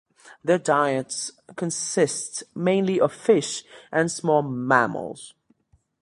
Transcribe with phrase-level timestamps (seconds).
[0.43, 5.35] Their diets consist mainly of fish and small mammals.